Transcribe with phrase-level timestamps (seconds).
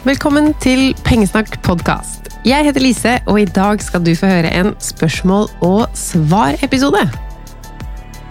[0.00, 2.30] Velkommen til Pengesnakk podkast.
[2.48, 7.02] Jeg heter Lise, og i dag skal du få høre en spørsmål- og svar-episode.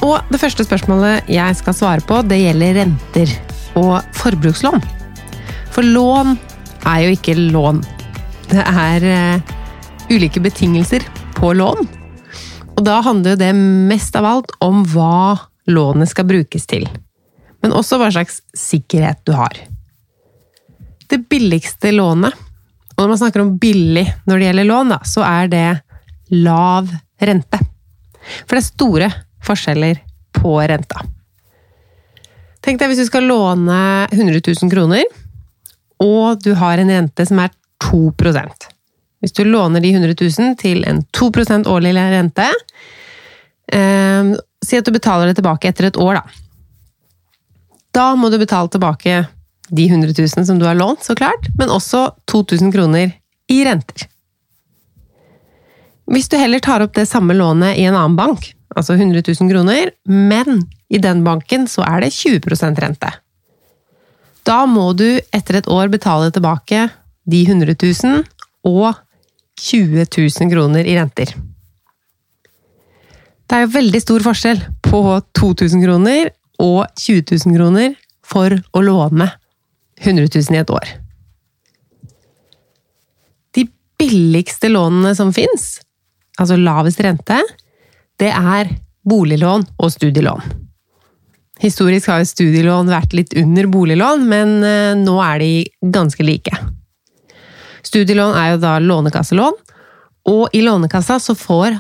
[0.02, 3.36] Og det første spørsmålet jeg skal svare på, det gjelder renter
[3.78, 4.82] og forbrukslån.
[5.70, 6.34] For lån
[6.90, 7.86] er jo ikke lån.
[8.50, 9.56] Det er uh,
[10.10, 11.06] ulike betingelser
[11.38, 11.86] på lån.
[12.80, 13.54] Og da handler jo det
[13.94, 15.38] mest av alt om hva
[15.70, 16.90] lånet skal brukes til.
[17.62, 19.69] Men også hva slags sikkerhet du har.
[21.10, 22.36] Det billigste lånet,
[22.96, 25.68] og når man snakker om billig når det gjelder lån, da, så er det
[26.36, 26.90] lav
[27.22, 27.60] rente.
[28.46, 29.10] For det er store
[29.46, 30.02] forskjeller
[30.36, 31.02] på renta.
[32.60, 33.80] Tenk deg hvis du skal låne
[34.12, 35.08] 100 000 kroner,
[36.04, 37.52] og du har en rente som er
[37.84, 38.68] 2%
[39.20, 42.46] Hvis du låner de 100 000 til en 2% årlig rente,
[43.72, 46.24] eh, si at du betaler det tilbake etter et år, da.
[47.96, 49.24] Da må du betale tilbake
[49.70, 53.14] de 100 000 som du har lånt, så klart, men også 2000 kroner
[53.50, 54.08] i renter.
[56.10, 59.52] Hvis du heller tar opp det samme lånet i en annen bank, altså 100 000
[59.52, 63.12] kroner, men i den banken så er det 20% rente.
[64.48, 66.88] Da må du etter et år betale tilbake
[67.30, 68.24] de 100 000
[68.66, 68.98] og
[69.60, 71.36] 20 000 kroner i renter.
[73.50, 75.04] Det er jo veldig stor forskjell på
[75.38, 76.32] 2000 kroner
[76.62, 77.94] og 20 000 kroner
[78.26, 79.30] for å låne
[80.00, 80.92] 100 000 i et år.
[83.56, 83.66] De
[84.00, 85.80] billigste lånene som fins,
[86.40, 87.40] altså lavest rente,
[88.20, 88.72] det er
[89.08, 90.44] boliglån og studielån.
[91.60, 95.52] Historisk har studielån vært litt under boliglån, men eh, nå er de
[95.92, 96.56] ganske like.
[97.84, 99.60] Studielån er jo da lånekasselån,
[100.30, 101.80] og i Lånekassa så får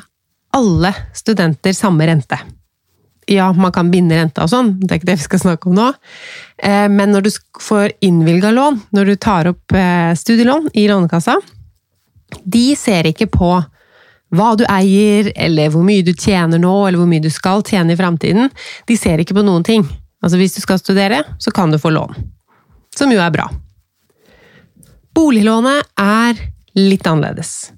[0.56, 2.39] alle studenter samme rente
[3.30, 5.77] ja, man kan binde renta og sånn, det er ikke det vi skal snakke om
[5.77, 5.88] nå.
[6.58, 11.37] Eh, men når du får innvilga lån, når du tar opp eh, studielån i Lånekassa,
[12.43, 13.52] de ser ikke på
[14.36, 17.95] hva du eier, eller hvor mye du tjener nå, eller hvor mye du skal tjene
[17.95, 18.52] i framtiden.
[18.86, 19.86] De ser ikke på noen ting.
[20.21, 22.14] Altså hvis du skal studere, så kan du få lån.
[22.98, 23.48] Som jo er bra.
[25.17, 26.37] Boliglånet er
[26.77, 27.71] litt annerledes.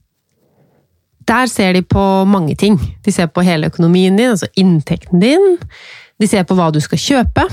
[1.31, 2.75] Der ser de på mange ting.
[3.05, 5.55] De ser på hele økonomien din, altså inntekten din.
[6.19, 7.45] De ser på hva du skal kjøpe.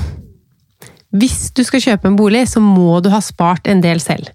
[1.14, 4.32] Hvis du skal kjøpe en bolig, så må du ha spart en del selv.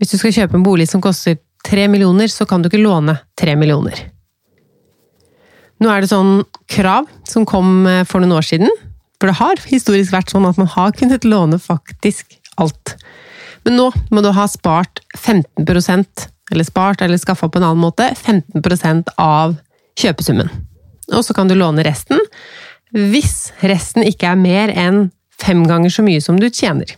[0.00, 3.18] Hvis du skal kjøpe en bolig som koster tre millioner, så kan du ikke låne
[3.38, 4.00] tre millioner.
[5.82, 6.40] Nå er det sånn
[6.70, 8.72] krav som kom eh, for noen år siden.
[9.20, 12.96] For det har historisk vært sånn at man har kunnet låne faktisk alt.
[13.66, 15.66] Men nå må du ha spart 15
[16.52, 19.56] eller spart eller skaffa på en annen måte, 15% av
[19.98, 20.50] kjøpesummen.
[21.12, 22.20] Og så kan du låne resten,
[22.92, 25.06] hvis resten ikke er mer enn
[25.42, 26.92] fem ganger så mye som du tjener.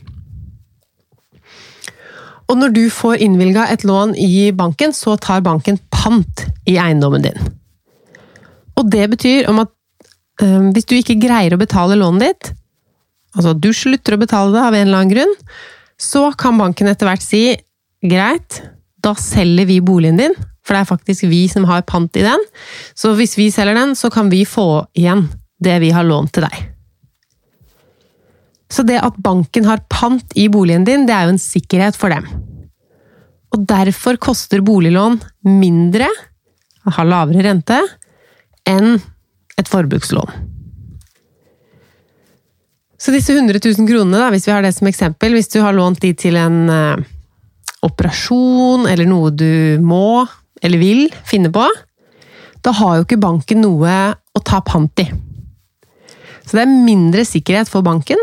[2.51, 7.25] Og når du får innvilga et lån i banken, så tar banken pant i eiendommen
[7.25, 7.39] din.
[8.77, 9.73] Og det betyr om at
[10.43, 12.51] øh, hvis du ikke greier å betale lånet ditt,
[13.35, 15.35] altså du slutter å betale det av en eller annen grunn,
[16.01, 17.45] så kan banken etter hvert si
[18.05, 18.61] greit,
[19.05, 22.47] da selger vi boligen din, for det er faktisk vi som har pant i den.
[22.97, 25.27] Så hvis vi selger den, så kan vi få igjen
[25.65, 26.63] det vi har lånt til deg.
[28.73, 32.11] Så det at banken har pant i boligen din, det er jo en sikkerhet for
[32.15, 32.27] dem.
[33.55, 36.09] Og derfor koster boliglån mindre,
[36.85, 37.79] har lavere rente,
[38.67, 38.97] enn
[39.61, 40.33] et forbrukslån.
[42.99, 45.77] Så disse 100 000 kronene, da, hvis vi har det som eksempel, hvis du har
[45.77, 47.05] lånt de til en eh,
[47.85, 50.25] operasjon eller noe du må
[50.65, 51.65] eller vil finne på,
[52.65, 55.07] da har jo ikke banken noe å ta pant i.
[56.45, 58.21] Så det er mindre sikkerhet for banken,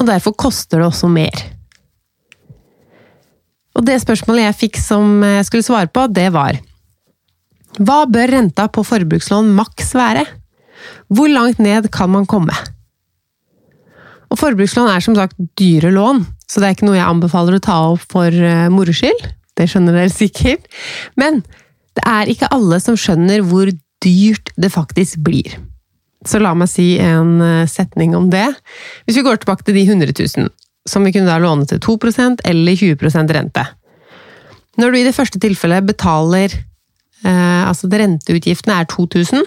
[0.00, 1.44] og derfor koster det også mer.
[3.74, 6.60] Og det spørsmålet jeg fikk som jeg skulle svare på, det var
[7.74, 10.22] Hva bør renta på forbrukslån maks være?
[11.10, 12.54] Hvor langt ned kan man komme?
[14.30, 17.64] Og forbrukslån er som sagt dyre lån, så det er ikke noe jeg anbefaler å
[17.64, 19.28] ta opp for uh, moro skyld.
[19.54, 20.66] Det skjønner dere sikkert.
[21.20, 21.42] Men
[21.94, 23.70] det er ikke alle som skjønner hvor
[24.04, 25.56] dyrt det faktisk blir.
[26.24, 28.46] Så la meg si en uh, setning om det.
[29.04, 30.52] Hvis vi går tilbake til de 100 000,
[30.88, 33.64] som vi kunne da låne til 2% eller 20% rente.
[34.80, 39.44] Når du i det første tilfellet betaler eh, Altså renteutgiftene er 2000,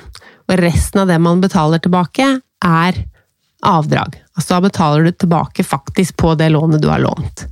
[0.47, 2.29] og resten av det man betaler tilbake,
[2.63, 3.01] er
[3.65, 4.17] avdrag.
[4.35, 7.47] Altså da betaler du tilbake faktisk på det lånet du har lånt.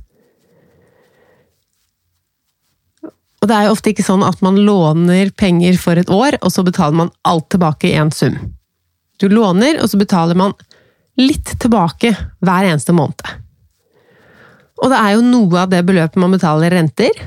[3.42, 6.50] Og det er jo ofte ikke sånn at man låner penger for et år, og
[6.52, 8.38] så betaler man alt tilbake i én sum.
[9.20, 10.56] Du låner, og så betaler man
[11.20, 12.10] litt tilbake
[12.44, 13.22] hver eneste måned.
[14.82, 17.22] Og det er jo noe av det beløpet man betaler renter,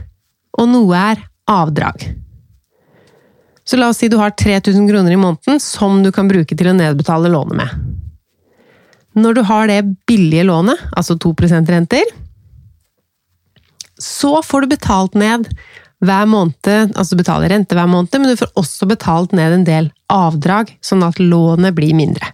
[0.60, 2.04] og noe er avdrag.
[3.66, 6.72] Så la oss si du har 3000 kroner i måneden som du kan bruke til
[6.72, 7.90] å nedbetale lånet med.
[9.18, 12.12] Når du har det billige lånet, altså 2% renter,
[14.00, 15.48] så får du betalt ned
[16.00, 19.90] hver måned, altså du rente hver måned, men du får også betalt ned en del
[20.08, 22.32] avdrag, sånn at lånet blir mindre.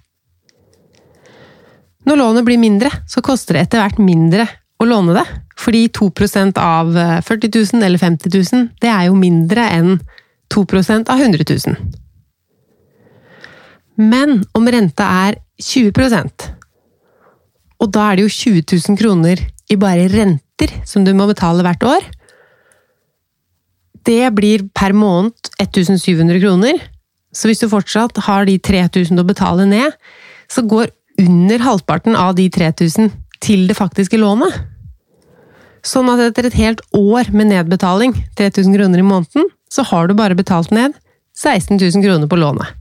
[2.05, 4.45] Når lånet blir mindre, så koster det etter hvert mindre
[4.77, 5.25] å låne det,
[5.57, 6.11] fordi 2
[6.61, 6.93] av
[7.25, 9.97] 40 000 eller 50 000, det er jo mindre enn
[10.53, 10.65] 2
[11.07, 11.75] av 100 000.
[13.97, 16.54] Men om renta er 20
[17.81, 19.41] og da er det jo 20 000 kroner
[19.71, 22.05] i bare renter som du må betale hvert år,
[24.05, 26.77] det blir per måned 1700 kroner.
[27.33, 29.95] Så hvis du fortsatt har de 3000 å betale ned,
[30.47, 33.11] så går under halvparten av de 3000
[33.43, 34.53] til det faktiske lånet.
[35.85, 40.15] Sånn at etter et helt år med nedbetaling, 3000 kroner i måneden, så har du
[40.17, 40.95] bare betalt ned
[41.35, 42.77] 16 000 kroner på lånet.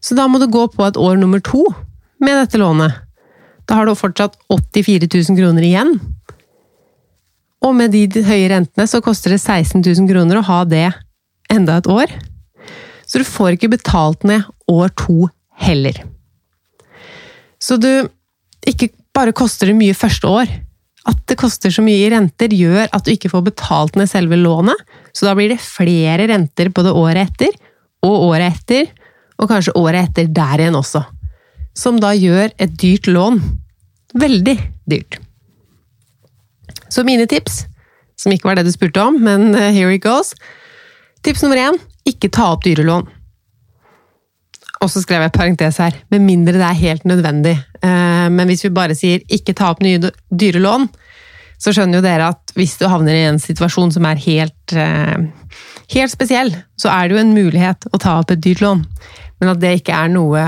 [0.00, 1.64] Så da må du gå på et år nummer to
[2.22, 3.07] med dette lånet.
[3.68, 5.98] Da har du fortsatt 84 000 kroner igjen
[7.64, 10.86] og med de høye rentene så koster det 16 000 kroner å ha det
[11.50, 12.12] enda et år.
[13.08, 15.28] Så du får ikke betalt ned år to
[15.64, 16.04] heller.
[17.58, 18.08] Så du
[18.68, 20.50] Ikke bare koster det mye første år.
[21.08, 24.36] At det koster så mye i renter, gjør at du ikke får betalt ned selve
[24.36, 24.76] lånet.
[25.16, 27.54] Så da blir det flere renter både året etter,
[28.04, 28.90] og året etter,
[29.38, 31.00] og kanskje året etter der igjen også.
[31.78, 33.38] Som da gjør et dyrt lån
[34.18, 34.56] veldig
[34.88, 35.18] dyrt.
[36.88, 37.66] Så mine tips,
[38.18, 40.32] som ikke var det du spurte om, men uh, here it goes.
[41.22, 41.78] Tips nummer én
[42.08, 43.06] ikke ta opp dyrelån.
[44.78, 47.56] Og så skrev jeg parentes her, med mindre det er helt nødvendig.
[47.82, 50.00] Uh, men hvis vi bare sier ikke ta opp nye
[50.30, 50.88] dyrelån,
[51.58, 55.26] så skjønner jo dere at hvis du havner i en situasjon som er helt, uh,
[55.94, 58.84] helt spesiell, så er det jo en mulighet å ta opp et dyrt lån.
[59.42, 60.44] Men at det ikke er noe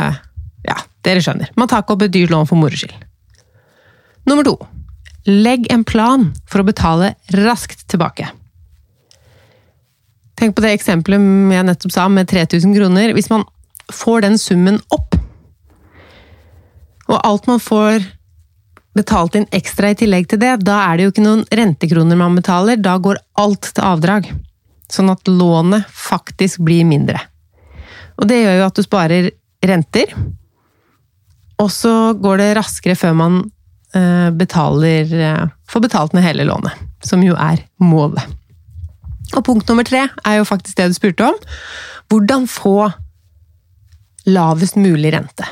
[1.07, 1.53] dere skjønner.
[1.57, 2.95] Man tar ikke opp et dyrt lån for moro skyld.
[4.29, 4.59] Nummer to
[5.29, 8.31] Legg en plan for å betale raskt tilbake.
[10.41, 11.21] Tenk på det eksempelet
[11.53, 13.13] jeg nettopp sa, med 3000 kroner.
[13.13, 13.45] Hvis man
[13.93, 15.19] får den summen opp,
[17.11, 18.07] og alt man får
[18.97, 22.39] betalt inn ekstra i tillegg til det, da er det jo ikke noen rentekroner man
[22.39, 24.31] betaler, da går alt til avdrag.
[24.91, 27.21] Sånn at lånet faktisk blir mindre.
[28.19, 29.31] Og det gjør jo at du sparer
[29.69, 30.17] renter,
[31.61, 33.41] og så går det raskere før man
[33.91, 38.23] Eh, betaler eh, Får betalt ned hele lånet, som jo er målet.
[39.35, 41.39] Og punkt nummer tre er jo faktisk det du spurte om.
[42.11, 42.91] Hvordan få
[44.31, 45.47] lavest mulig rente.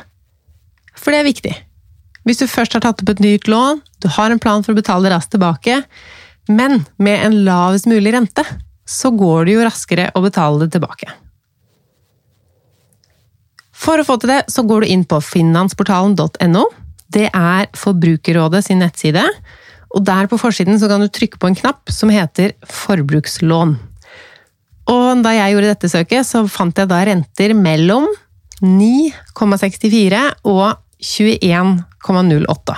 [0.99, 1.55] For det er viktig.
[2.27, 4.79] Hvis du først har tatt opp et nytt lån, du har en plan for å
[4.79, 5.81] betale raskt tilbake,
[6.51, 8.45] men med en lavest mulig rente,
[8.87, 11.11] så går det jo raskere å betale det tilbake.
[13.79, 16.67] For å få til det, så går du inn på finansportalen.no
[17.15, 19.25] det er Forbrukerrådet sin nettside.
[19.97, 23.79] Og der på forsiden så kan du trykke på en knapp som heter forbrukslån.
[24.89, 28.07] Og da jeg gjorde dette søket, så fant jeg da renter mellom
[28.65, 32.77] 9,64 og 21,08.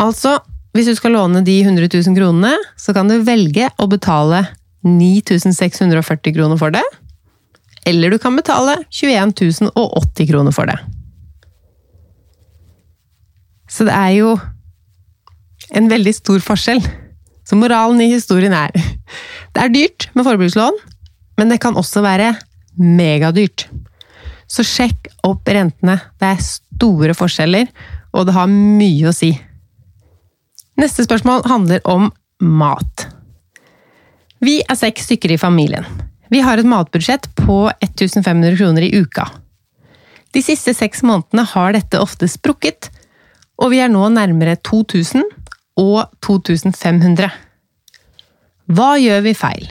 [0.00, 0.38] Altså,
[0.72, 4.46] hvis du skal låne de 100 000 kronene, så kan du velge å betale
[4.84, 6.84] 9640 kroner for det.
[7.90, 9.34] Eller du kan betale 21
[9.74, 10.78] 080 kroner for det.
[13.70, 14.34] Så det er jo
[15.74, 16.80] en veldig stor forskjell.
[17.46, 18.74] Så moralen i historien er
[19.54, 20.78] det er dyrt med forbrukslån,
[21.38, 22.34] men det kan også være
[22.78, 23.66] megadyrt.
[24.50, 25.98] Så sjekk opp rentene.
[26.18, 27.70] Det er store forskjeller,
[28.14, 29.30] og det har mye å si.
[30.80, 32.08] Neste spørsmål handler om
[32.40, 33.06] mat.
[34.40, 35.86] Vi er seks stykker i familien.
[36.30, 39.26] Vi har et matbudsjett på 1500 kroner i uka.
[40.30, 42.90] De siste seks månedene har dette ofte sprukket,
[43.58, 45.24] og vi er nå nærmere 2000
[45.80, 47.30] og 2500.
[48.70, 49.66] Hva gjør vi feil?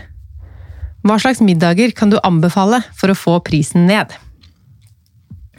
[1.08, 4.12] Hva slags middager kan du anbefale for å få prisen ned?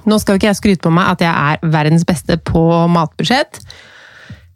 [0.04, 2.60] Nå skal jo ikke jeg skryte på meg at jeg er verdens beste på
[2.92, 3.62] matbudsjett.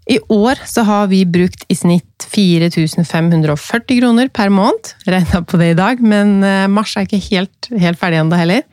[0.04, 4.92] I år så har vi brukt i snitt 4540 kroner per måned.
[5.08, 8.66] Regna på det i dag, men eh, mars er ikke helt, helt ferdig ennå heller.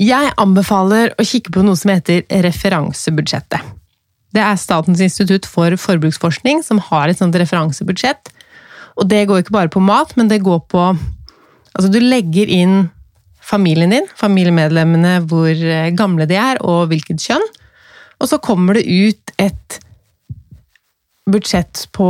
[0.00, 3.72] Jeg anbefaler å kikke på noe som heter referansebudsjettet.
[4.36, 8.30] Det er Statens institutt for forbruksforskning som har et sånt referansebudsjett.
[9.00, 10.92] Og det går ikke bare på mat, men det går på
[11.70, 12.88] Altså, du legger inn
[13.46, 17.44] familien din, familiemedlemmene, hvor eh, gamle de er, og hvilket kjønn.
[18.20, 19.80] Og så kommer det ut et
[21.30, 22.08] budsjett på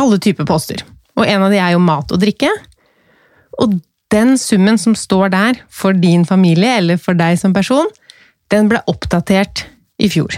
[0.00, 0.82] alle typer poster.
[1.18, 2.50] Og en av de er jo mat og drikke.
[3.60, 3.78] Og
[4.10, 7.88] den summen som står der for din familie eller for deg som person,
[8.50, 9.66] den ble oppdatert
[10.00, 10.34] i fjor.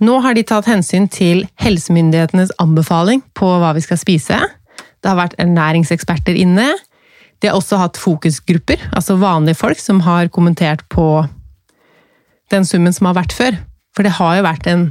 [0.00, 4.38] Nå har de tatt hensyn til helsemyndighetenes anbefaling på hva vi skal spise.
[5.00, 6.70] Det har vært ernæringseksperter inne.
[7.40, 11.22] De har også hatt fokusgrupper, altså vanlige folk som har kommentert på
[12.52, 13.58] den summen som har vært før.
[13.96, 14.88] For det har jo vært en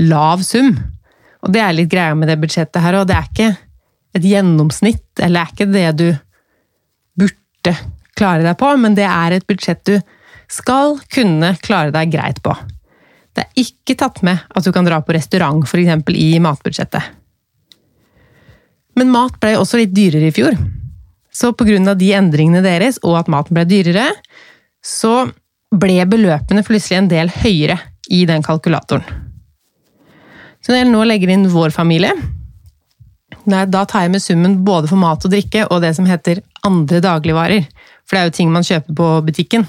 [0.00, 0.74] lav sum.
[1.44, 3.08] Og det er litt greia med det budsjettet her òg.
[3.08, 3.50] Det er ikke
[4.14, 6.06] et gjennomsnitt, eller det er ikke det du
[7.20, 7.74] burde
[8.14, 9.98] klare deg på, men det er et budsjett du
[10.50, 12.54] skal kunne klare deg greit på.
[13.34, 16.10] Det er ikke tatt med at du kan dra på restaurant, f.eks.
[16.14, 17.10] i matbudsjettet.
[18.94, 20.54] Men mat ble også litt dyrere i fjor.
[21.34, 21.94] Så pga.
[21.98, 24.12] de endringene deres, og at maten ble dyrere,
[24.84, 25.26] så
[25.80, 27.78] ble beløpene plutselig en del høyere
[28.12, 29.04] i den kalkulatoren.
[30.64, 32.14] Så når jeg nå legger inn vår familie,
[33.44, 37.02] da tar jeg med summen både for mat og drikke og det som heter andre
[37.04, 37.66] dagligvarer.
[38.04, 39.66] For det er jo ting man kjøper på butikken.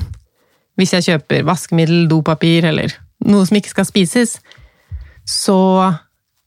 [0.79, 2.95] Hvis jeg kjøper vaskemiddel, dopapir eller
[3.27, 4.37] noe som ikke skal spises,
[5.25, 5.59] så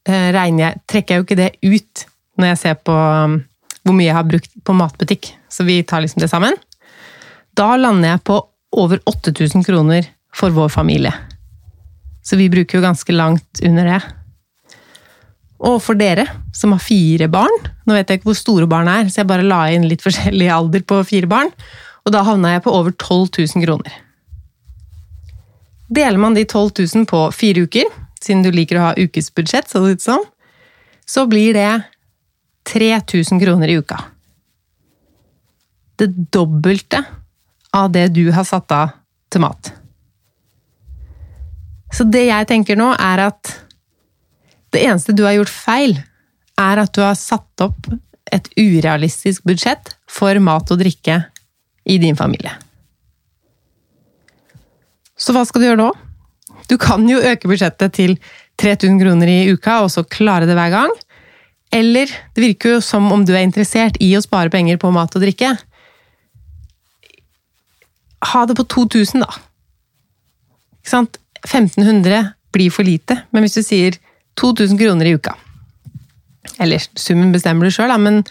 [0.07, 2.05] eh, jeg, trekker jeg jo ikke det ut
[2.39, 3.39] når jeg ser på um,
[3.83, 5.33] hvor mye jeg har brukt på matbutikk.
[5.51, 6.55] Så vi tar liksom det sammen.
[7.57, 8.39] Da lander jeg på
[8.71, 11.13] over 8000 kroner for vår familie.
[12.23, 13.99] Så vi bruker jo ganske langt under det.
[15.59, 19.09] Og for dere som har fire barn Nå vet jeg ikke hvor store barn er,
[19.09, 21.49] så jeg bare la inn litt forskjellig alder på fire barn.
[22.05, 23.95] Og da havna jeg på over 12 000 kroner.
[25.89, 27.89] Deler man de 12 000 på fire uker,
[28.21, 30.21] siden du liker å ha ukesbudsjett, så, det sånn,
[31.09, 31.71] så blir det
[32.69, 33.97] 3000 kroner i uka.
[35.97, 37.01] Det dobbelte
[37.75, 38.95] av det du har satt av
[39.29, 39.71] til mat.
[41.93, 43.53] Så det jeg tenker nå, er at
[44.73, 45.97] det eneste du har gjort feil,
[46.59, 47.89] er at du har satt opp
[48.29, 51.23] et urealistisk budsjett for mat og drikke
[51.89, 52.53] i din familie.
[55.19, 55.89] Så hva skal du gjøre nå?
[56.69, 58.15] Du kan jo øke budsjettet til
[58.61, 60.93] 3000 kroner i uka, og så klare det hver gang.
[61.73, 65.15] Eller det virker jo som om du er interessert i å spare penger på mat
[65.17, 65.55] og drikke.
[68.25, 69.29] Ha det på 2000, da.
[70.79, 71.19] Ikke sant?
[71.45, 73.95] 1500 blir for lite, men hvis du sier
[74.39, 75.35] 2000 kroner i uka
[76.59, 78.23] Eller summen bestemmer du sjøl, men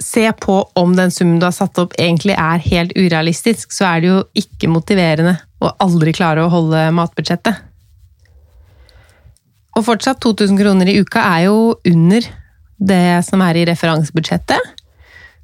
[0.00, 4.00] se på om den summen du har satt opp egentlig er helt urealistisk, så er
[4.00, 7.66] det jo ikke motiverende å aldri klare å holde matbudsjettet.
[9.76, 12.26] Og fortsatt 2000 kroner i uka er jo under
[12.80, 14.79] det som er i referansebudsjettet.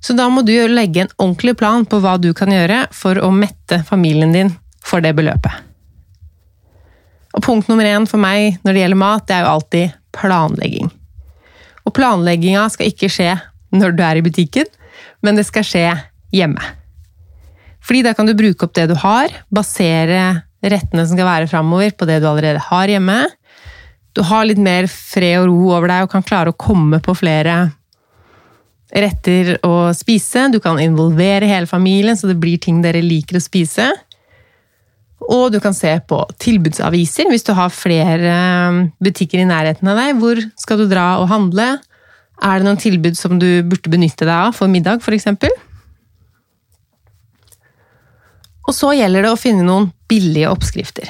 [0.00, 3.32] Så da må du legge en ordentlig plan på hva du kan gjøre for å
[3.34, 4.52] mette familien din
[4.86, 5.64] for det beløpet.
[7.36, 10.90] Og punkt nummer én for meg når det gjelder mat, det er jo alltid planlegging.
[11.86, 13.34] Og planlegginga skal ikke skje
[13.76, 14.68] når du er i butikken,
[15.22, 15.86] men det skal skje
[16.34, 16.62] hjemme.
[17.86, 21.92] Fordi da kan du bruke opp det du har, basere rettene som skal være framover,
[21.94, 23.20] på det du allerede har hjemme.
[24.16, 27.14] Du har litt mer fred og ro over deg og kan klare å komme på
[27.14, 27.58] flere
[28.94, 30.46] retter å spise.
[30.52, 33.90] Du kan involvere hele familien, så det blir ting dere liker å spise.
[35.26, 38.34] Og du kan se på tilbudsaviser hvis du har flere
[39.02, 40.18] butikker i nærheten av deg.
[40.20, 41.76] Hvor skal du dra og handle?
[42.44, 45.26] Er det noen tilbud som du burde benytte deg av for middag, f.eks.?
[48.66, 51.08] Og så gjelder det å finne noen billige oppskrifter.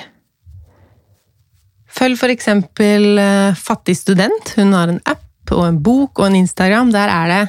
[1.97, 2.49] Følg f.eks.
[2.53, 4.53] Eh, Fattig student.
[4.59, 6.93] Hun har en app og en bok og en Instagram.
[6.95, 7.45] Der er det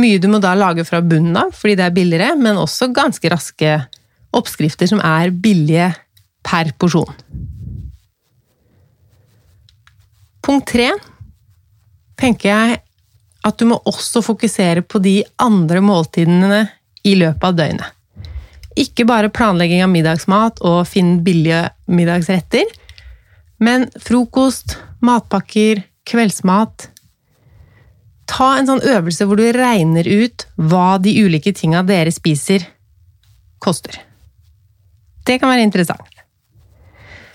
[0.00, 3.30] mye du må da lage fra bunnen av, fordi det er billigere, men også ganske
[3.32, 3.76] raske
[4.36, 5.90] oppskrifter som er billige
[6.46, 7.14] per porsjon.
[10.44, 10.90] Punkt tre
[12.18, 12.78] tenker jeg
[13.46, 16.64] at du må også fokusere på de andre måltidene
[17.06, 17.94] i løpet av døgnet.
[18.78, 22.66] Ikke bare planlegging av middagsmat og finn billige middagsretter,
[23.58, 26.88] men frokost, matpakker, kveldsmat
[28.28, 32.66] Ta en sånn øvelse hvor du regner ut hva de ulike tinga dere spiser,
[33.62, 33.96] koster.
[35.26, 36.18] Det kan være interessant.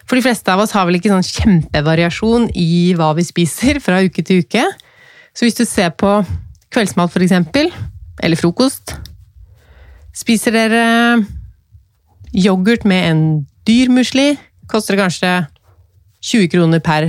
[0.03, 4.01] For de fleste av oss har vel ikke sånn kjempevariasjon i hva vi spiser fra
[4.03, 4.65] uke til uke.
[5.33, 6.19] Så hvis du ser på
[6.73, 7.71] kveldsmat, eksempel,
[8.21, 8.95] eller frokost
[10.13, 10.83] Spiser dere
[12.37, 13.21] yoghurt med en
[13.65, 14.35] dyr musli,
[14.69, 15.31] koster det kanskje
[16.21, 17.07] 20 kroner per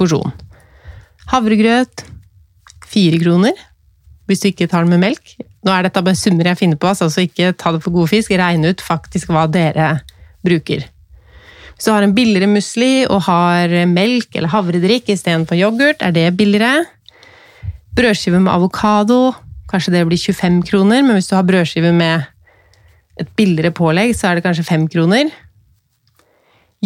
[0.00, 0.32] porsjon.
[1.28, 2.06] Havregrøt
[2.90, 3.66] fire kroner
[4.30, 5.32] hvis du ikke tar den med melk.
[5.66, 8.30] Nå er dette bare summer jeg finner på, altså ikke ta det for god fisk.
[8.38, 9.96] Regne ut faktisk hva dere
[10.46, 10.84] bruker.
[11.74, 16.28] Hvis du har en billigere musli og har melk eller havredrikk istedenfor yoghurt, er det
[16.38, 16.84] billigere.
[17.96, 19.32] Brødskive med avokado,
[19.70, 22.28] kanskje det blir 25 kroner, men hvis du har brødskive med
[23.20, 25.32] et billigere pålegg, så er det kanskje 5 kroner.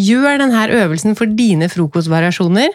[0.00, 2.72] Gjør denne øvelsen for dine frokostvariasjoner,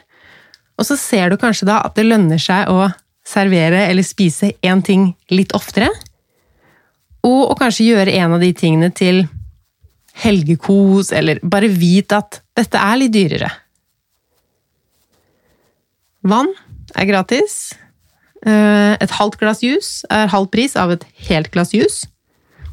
[0.80, 2.92] og så ser du kanskje da at det lønner seg å
[3.30, 5.90] servere eller spise én ting litt oftere.
[7.26, 9.26] Og å kanskje gjøre en av de tingene til
[10.20, 13.50] helgekos, eller bare vit at dette er litt dyrere.
[16.28, 16.50] Vann
[16.98, 17.74] er gratis.
[18.46, 22.08] Eh, et halvt glass juice er halv pris av et helt glass juice.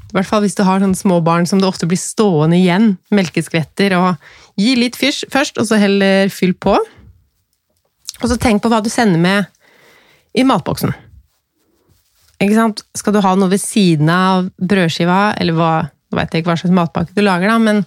[0.06, 2.94] I hvert fall hvis du har sånne små barn som det ofte blir stående igjen,
[3.14, 6.76] melkeskvetter, og gi litt fysj først, og så heller fyll på.
[8.22, 9.50] Og så tenk på hva du sender med
[10.36, 10.92] i matboksen.
[12.36, 12.82] Ikke sant?
[12.96, 15.74] Skal du ha noe ved siden av brødskiva, eller hva
[16.16, 17.82] nå jeg ikke hva slags matpakke du lager, da, men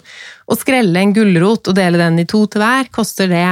[0.50, 3.46] å skrelle en gulrot og dele den i to til hver, koster det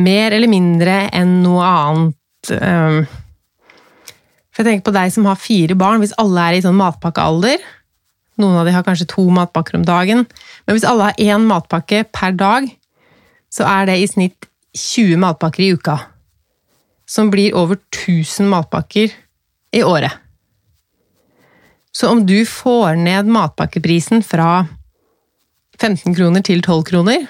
[0.00, 2.98] mer eller mindre enn noe annet um,
[4.50, 7.60] For jeg tenker på deg som har fire barn, hvis alle er i sånn matpakkealder
[8.40, 10.26] Noen av de har kanskje to matpakker om dagen,
[10.66, 12.66] men hvis alle har én matpakke per dag,
[13.48, 14.44] så er det i snitt
[14.76, 15.94] 20 matpakker i uka.
[17.06, 19.12] Som blir over 1000 matpakker
[19.72, 20.12] i året.
[21.92, 24.66] Så om du får ned matpakkeprisen fra
[25.80, 27.26] 15 kroner til 12 kroner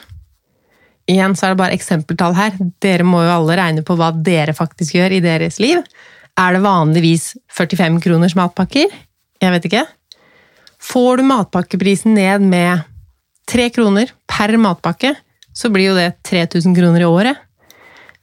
[1.06, 2.56] Igjen så er det bare eksempeltall her.
[2.82, 5.78] Dere må jo alle regne på hva dere faktisk gjør i deres liv.
[6.34, 8.90] Er det vanligvis 45 kroners matpakker?
[9.42, 9.84] Jeg vet ikke.
[10.82, 12.82] Får du matpakkeprisen ned med
[13.46, 15.14] 3 kroner per matpakke,
[15.54, 17.45] så blir jo det 3000 kroner i året.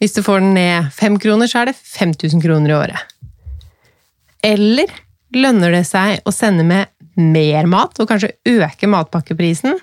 [0.04, 3.12] Hvis du får den ned fem kroner, så er det 5000 kroner i året.
[4.44, 4.90] Eller
[5.32, 9.78] lønner det seg å sende med mer mat, og kanskje øke matpakkeprisen,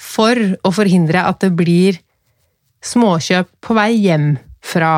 [0.00, 1.98] for å forhindre at det blir
[2.80, 4.30] småkjøp på vei hjem
[4.64, 4.94] fra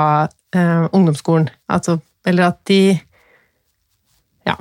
[0.54, 1.50] eh, ungdomsskolen.
[1.66, 2.78] Altså, eller at de
[4.46, 4.54] Ja.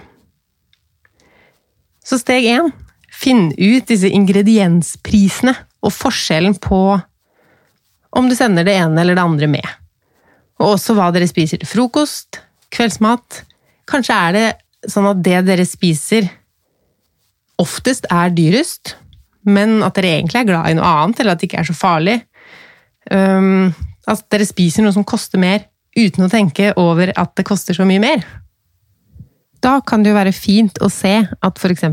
[2.02, 2.74] Så steg én
[3.14, 5.54] finn ut disse ingrediensprisene
[5.86, 6.82] og forskjellen på
[8.18, 9.70] om du sender det ene eller det andre med.
[10.64, 12.40] Og også hva dere spiser til frokost,
[12.74, 13.44] kveldsmat.
[13.90, 16.28] Kanskje er det sånn at det dere spiser,
[17.62, 18.96] oftest er dyrest,
[19.44, 21.76] men at dere egentlig er glad i noe annet, eller at det ikke er så
[21.76, 22.18] farlig.
[23.12, 23.74] Um,
[24.08, 27.86] at dere spiser noe som koster mer, uten å tenke over at det koster så
[27.88, 28.24] mye mer.
[29.64, 31.86] Da kan det jo være fint å se at f.eks.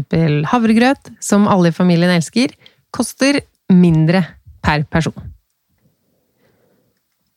[0.51, 2.55] havregrøt, som alle i familien elsker,
[2.95, 4.25] koster mindre
[4.65, 5.30] per person.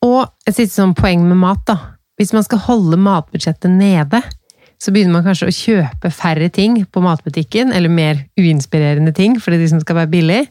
[0.04, 1.78] Og et siste sånn poeng med mat, da.
[2.20, 4.20] Hvis man skal holde matbudsjettet nede,
[4.78, 9.50] så begynner man kanskje å kjøpe færre ting på matbutikken, eller mer uinspirerende ting, for
[9.50, 10.42] det er de som skal være billig.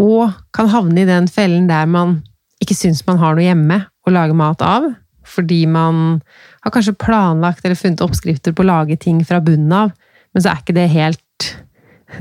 [0.00, 2.18] Og kan havne i den fellen der man
[2.60, 4.88] ikke syns man har noe hjemme å lage mat av,
[5.30, 6.20] fordi man
[6.64, 9.94] har kanskje planlagt eller funnet oppskrifter på å lage ting fra bunnen av,
[10.34, 11.48] men så er ikke det helt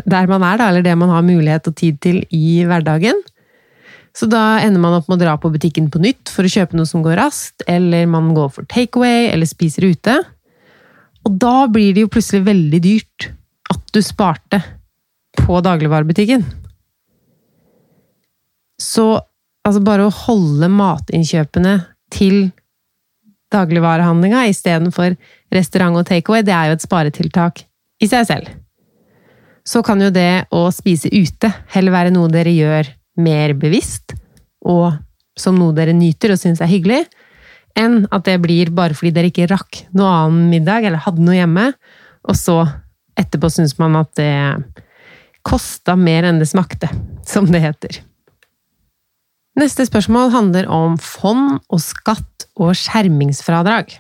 [0.06, 3.18] der man er, da, eller det man har mulighet og tid til i hverdagen.
[4.16, 6.78] Så da ender man opp med å dra på butikken på nytt for å kjøpe
[6.78, 10.18] noe som går raskt, eller man går for takeaway eller spiser ute.
[11.28, 13.30] Og da blir det jo plutselig veldig dyrt
[13.70, 14.62] at du sparte
[15.38, 16.46] på dagligvarebutikken.
[18.80, 19.12] Så
[19.68, 21.76] altså bare å holde matinnkjøpene
[22.14, 22.50] til
[23.54, 25.16] dagligvarehandlinga istedenfor
[25.54, 27.64] restaurant og takeaway, det er jo et sparetiltak
[28.02, 28.50] i seg selv.
[29.66, 32.90] Så kan jo det å spise ute heller være noe dere gjør
[33.22, 34.16] mer bevisst,
[34.66, 34.94] og
[35.40, 37.04] som noe dere nyter og syns er hyggelig,
[37.80, 41.38] enn at det blir bare fordi dere ikke rakk noe annen middag eller hadde noe
[41.38, 41.70] hjemme,
[42.28, 42.60] og så
[43.20, 44.34] etterpå syns man at det
[45.48, 46.90] kosta mer enn det smakte,
[47.28, 48.02] som det heter.
[49.60, 53.92] Neste spørsmål handler om fond og skatt og skjermingsfradrag.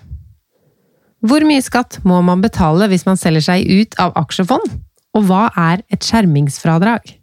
[1.25, 4.77] Hvor mye skatt må man betale hvis man selger seg ut av aksjefond,
[5.17, 7.18] og hva er et skjermingsfradrag?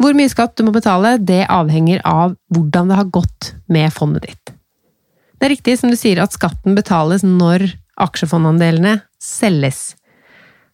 [0.00, 4.28] Hvor mye skatt du må betale, det avhenger av hvordan det har gått med fondet
[4.28, 4.54] ditt.
[5.38, 7.66] Det er riktig som du sier at skatten betales når
[8.02, 9.92] aksjefondandelene selges.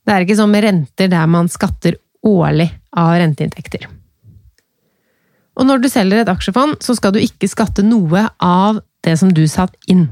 [0.04, 3.88] Det er ikke som med renter der man skatter årlig av renteinntekter.
[5.59, 9.33] Og når du selger et aksjefond, så skal du ikke skatte noe av det som
[9.35, 10.07] du satt inn.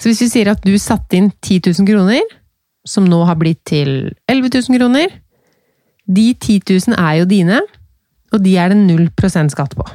[0.00, 2.24] Så hvis vi sier at du satte inn 10 000 kroner,
[2.86, 5.12] som nå har blitt til 11 000 kroner,
[6.06, 7.60] de 10 000 er jo dine,
[8.32, 9.86] og de er det null prosent skatt på.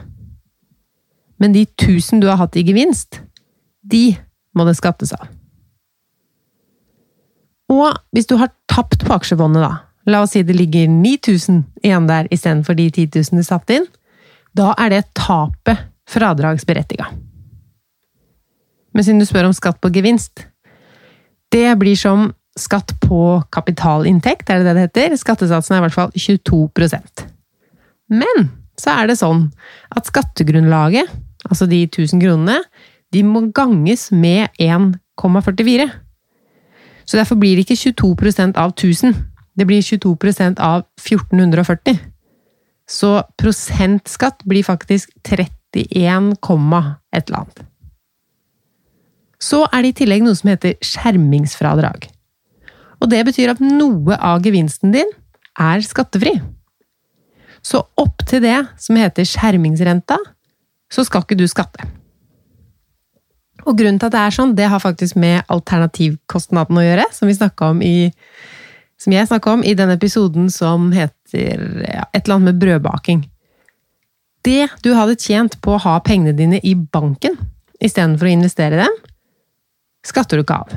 [1.42, 3.22] Men de 1000 du har hatt i gevinst,
[3.82, 4.12] de
[4.56, 5.30] må det skattes av.
[7.72, 9.72] Og hvis du har tapt på aksjefondet, da,
[10.12, 13.88] la oss si det ligger 9000 igjen der istedenfor de 10 000 du satte inn,
[14.58, 17.08] da er det tapet fradragsberettiga.
[18.92, 20.44] Men siden du spør om skatt på gevinst,
[21.52, 25.18] det blir som skatt på kapitalinntekt, er det det det heter?
[25.20, 27.26] Skattesatsen er i hvert fall 22%
[28.12, 29.46] Men så er det sånn
[29.96, 31.10] at skattegrunnlaget,
[31.48, 32.60] altså de 1000 kronene,
[33.12, 35.90] de må ganges med 1,44.
[37.06, 39.16] Så derfor blir det ikke 22% av 1000.
[39.60, 42.00] Det blir 22% av 1440.
[42.88, 47.62] Så prosentskatt blir faktisk 31, et eller annet.
[49.42, 52.08] Så er det i tillegg noe som heter skjermingsfradrag.
[53.02, 55.10] Og det betyr at noe av gevinsten din
[55.60, 56.36] er skattefri.
[57.66, 60.18] Så opp til det som heter skjermingsrenta,
[60.92, 61.86] så skal ikke du skatte.
[63.62, 67.30] Og grunnen til at det er sånn, det har faktisk med alternativkostnaden å gjøre, som,
[67.86, 68.10] i,
[68.98, 73.24] som jeg snakka om i den episoden som heter ja, et eller annet med brødbaking.
[74.42, 77.38] Det du hadde tjent på å ha pengene dine i banken
[77.82, 78.98] istedenfor å investere dem,
[80.06, 80.74] skatter du ikke av.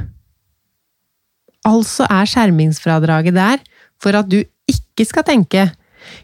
[1.64, 3.62] Altså er skjermingsfradraget der
[4.02, 5.68] for at du ikke skal tenke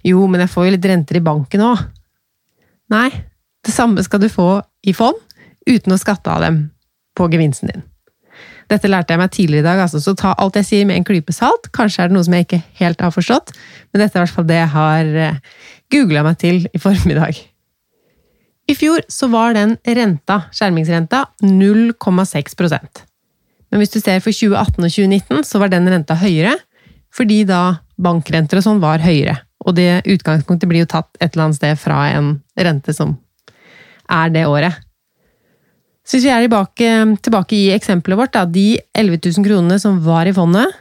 [0.04, 1.84] jo, men jeg får jo litt renter i banken òg.
[2.92, 3.08] Nei,
[3.64, 5.16] det samme skal du få i fond,
[5.68, 6.66] uten å skatte av dem
[7.16, 7.86] på gevinsten din.
[8.70, 11.06] Dette lærte jeg meg tidligere i dag, altså, så ta alt jeg sier med en
[11.06, 11.66] klype salt.
[11.74, 13.54] Kanskje er det noe som jeg ikke helt har forstått,
[13.90, 15.40] men dette er i hvert fall det jeg har eh,
[15.90, 17.40] googla meg til i formiddag.
[18.70, 22.54] I fjor så var den renta, skjermingsrenta, 0,6
[23.70, 26.56] Men hvis du ser for 2018 og 2019, så var den renta høyere,
[27.14, 29.38] fordi da bankrenter og sånn var høyere.
[29.66, 33.16] Og det utgangspunktet blir jo tatt et eller annet sted fra en rente som
[34.10, 34.78] er det året.
[36.06, 40.00] Så hvis vi er tilbake, tilbake i eksempelet vårt, da, de 11 000 kronene som
[40.02, 40.72] var i fondet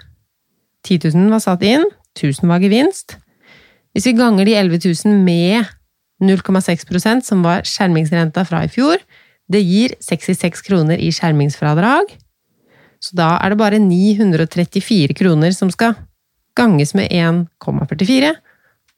[0.87, 1.83] 10 000 var satt inn,
[2.17, 3.17] 1000 var gevinst.
[3.93, 5.67] Hvis vi ganger de 11 000 med
[6.23, 8.97] 0,6% som var skjermingsrenta fra i fjor,
[9.51, 12.11] det gir 66 kroner i skjermingsfradrag.
[12.99, 15.95] Så da er det bare 934 kroner som skal
[16.59, 18.33] ganges med 1,44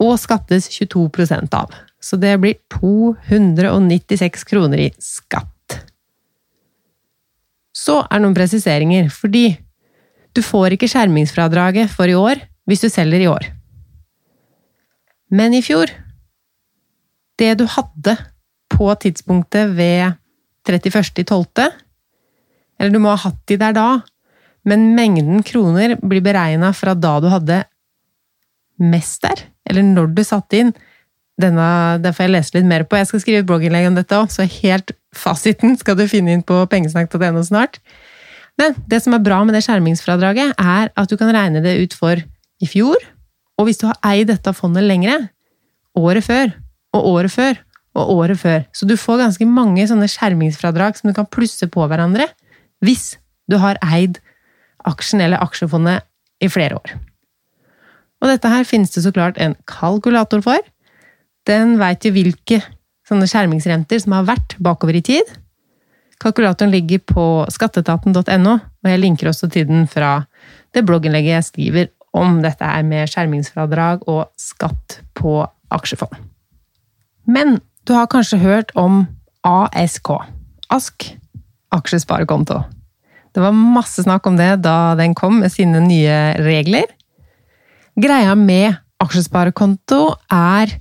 [0.01, 1.73] og skattes 22% av.
[2.01, 5.77] Så det blir 296 kroner i skatt.
[7.77, 9.53] Så er det noen presiseringer, fordi
[10.35, 13.47] du får ikke skjermingsfradraget for i år hvis du selger i år.
[15.31, 15.91] Men i fjor
[17.39, 18.13] Det du hadde
[18.69, 20.13] på tidspunktet ved
[20.67, 21.71] 31.12.,
[22.81, 23.89] eller du må ha hatt de der da,
[24.65, 27.61] men mengden kroner blir beregna fra da du hadde
[28.81, 30.73] mest der, eller når du satte inn
[31.41, 32.97] denne, Det får jeg lese litt mer på.
[32.99, 36.43] Jeg skal skrive et blogginnlegg om dette òg, så helt fasiten skal du finne inn
[36.45, 37.79] på pengesnakk.no snart.
[38.59, 41.95] Men det som er bra med det skjermingsfradraget, er at du kan regne det ut
[41.97, 42.19] for
[42.61, 42.99] i fjor,
[43.57, 45.17] og hvis du har eid dette fondet lengre,
[45.97, 46.53] året før,
[46.93, 47.57] og året før,
[47.97, 48.61] og året før.
[48.75, 52.29] Så du får ganske mange sånne skjermingsfradrag som du kan plusse på hverandre
[52.85, 53.15] hvis
[53.51, 54.19] du har eid
[54.87, 56.05] aksjen eller aksjefondet
[56.41, 56.93] i flere år.
[58.21, 60.59] Og dette her finnes det så klart en kalkulator for,
[61.49, 62.61] den veit jo hvilke
[63.07, 65.25] sånne skjermingsrenter som har vært bakover i tid.
[66.21, 70.19] Kalkulatoren ligger på skatteetaten.no, og jeg linker også til den fra
[70.75, 75.39] det blogginnlegget jeg skriver om dette her med skjermingsfradrag og skatt på
[75.73, 76.13] aksjefond.
[77.25, 79.05] Men du har kanskje hørt om
[79.47, 80.13] ASK,
[80.69, 81.07] ASK,
[81.75, 82.59] aksjesparekonto.
[83.31, 86.89] Det var masse snakk om det da den kom med sine nye regler.
[87.99, 90.75] Greia med aksjesparekonto er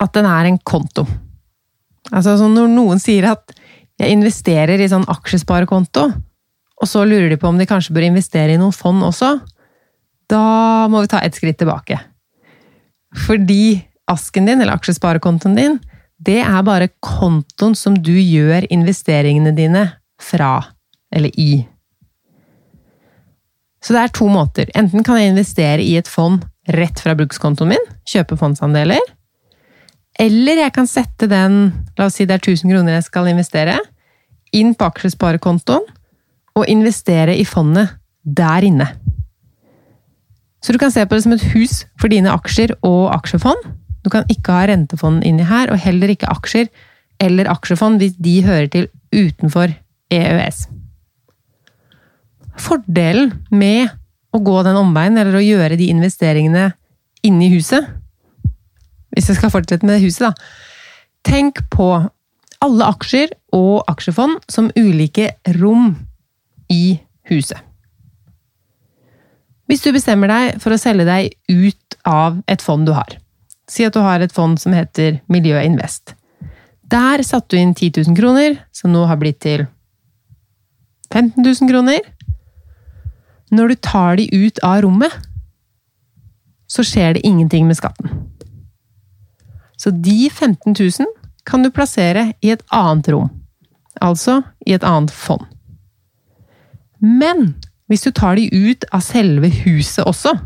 [0.00, 1.04] at den er en konto.
[2.10, 3.52] Altså når noen sier at
[4.00, 6.06] jeg investerer i sånn aksjesparekonto,
[6.80, 9.34] og så lurer de på om de kanskje bør investere i noen fond også,
[10.30, 11.98] da må vi ta et skritt tilbake.
[13.26, 15.76] Fordi asken din, eller aksjesparekontoen din,
[16.20, 19.86] det er bare kontoen som du gjør investeringene dine
[20.20, 20.58] fra,
[21.14, 21.62] eller i.
[23.80, 24.68] Så det er to måter.
[24.76, 26.42] Enten kan jeg investere i et fond
[26.76, 29.00] rett fra brukskontoen min, kjøpe fondsandeler,
[30.20, 33.78] eller jeg kan sette den, la oss si det er 1000 kroner jeg skal investere,
[34.52, 35.86] inn på aksjesparekontoen
[36.58, 38.88] og investere i fondet der inne.
[40.60, 43.62] Så du kan se på det som et hus for dine aksjer og aksjefond.
[44.04, 46.70] Du kan ikke ha rentefond inni her, og heller ikke aksjer
[47.20, 49.74] eller aksjefond hvis de hører til utenfor
[50.14, 50.64] EØS.
[52.60, 53.90] Fordelen med
[54.34, 56.70] å gå den omveien, eller å gjøre de investeringene
[57.26, 57.88] inni huset,
[59.10, 60.32] hvis jeg skal fortsette med huset, da.
[61.26, 61.90] Tenk på
[62.64, 65.92] alle aksjer og aksjefond som ulike rom
[66.72, 67.58] i huset.
[69.70, 73.19] Hvis du bestemmer deg for å selge deg ut av et fond du har,
[73.70, 76.16] si at du har et fond som heter Miljøinvest.
[76.90, 79.66] Der satte du inn 10 000 kroner, som nå har blitt til
[81.12, 82.02] 15 000 kroner.
[83.50, 85.14] Når du tar de ut av rommet,
[86.70, 88.10] så skjer det ingenting med skatten.
[89.78, 91.08] Så de 15 000
[91.46, 93.30] kan du plassere i et annet rom,
[94.00, 95.46] altså i et annet fond.
[97.00, 97.54] Men
[97.90, 100.36] hvis du tar de ut av selve huset også,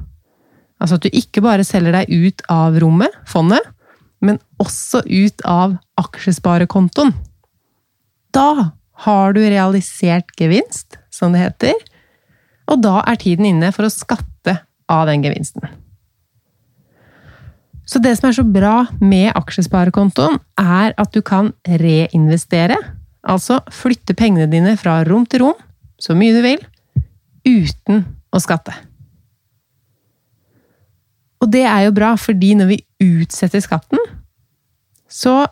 [0.82, 3.62] altså at du ikke bare selger deg ut av rommet, fondet,
[4.24, 7.12] men også ut av aksjesparekontoen,
[8.34, 11.74] da har du realisert gevinst, som det heter,
[12.70, 14.58] og da er tiden inne for å skatte
[14.90, 15.66] av den gevinsten.
[17.84, 22.78] Så det som er så bra med aksjesparekontoen, er at du kan reinvestere,
[23.28, 25.60] altså flytte pengene dine fra rom til rom,
[26.00, 26.64] så mye du vil,
[27.44, 28.72] uten å skatte.
[31.44, 34.00] Og det er jo bra, fordi når vi utsetter skatten,
[35.12, 35.42] så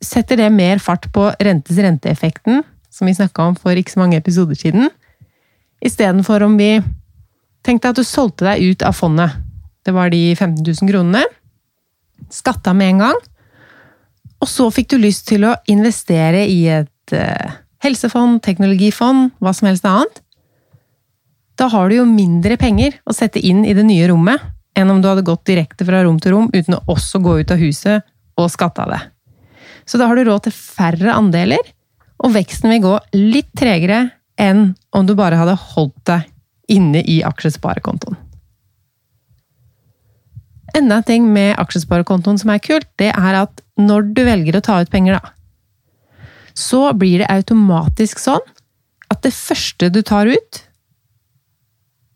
[0.00, 4.16] setter det mer fart på rentes renteeffekten, som vi snakka om for ikke så mange
[4.16, 4.88] episoder siden,
[5.84, 6.78] istedenfor om vi
[7.66, 9.36] tenkte at du solgte deg ut av fondet.
[9.84, 11.22] Det var de 15 000 kronene.
[12.32, 13.20] Skatta med en gang.
[14.40, 19.68] Og så fikk du lyst til å investere i et uh, helsefond, teknologifond, hva som
[19.68, 20.22] helst annet.
[21.58, 25.00] Da har du jo mindre penger å sette inn i det nye rommet enn om
[25.02, 28.06] du hadde gått direkte fra rom til rom uten å også gå ut av huset
[28.38, 29.00] og skatte av det.
[29.88, 31.62] Så da har du råd til færre andeler,
[32.18, 36.28] og veksten vil gå litt tregere enn om du bare hadde holdt deg
[36.70, 38.18] inne i aksjesparekontoen.
[40.76, 44.64] Enda en ting med aksjesparekontoen som er kult, det er at når du velger å
[44.64, 45.32] ta ut penger, da,
[46.58, 48.44] så blir det automatisk sånn
[49.08, 50.60] at det første du tar ut,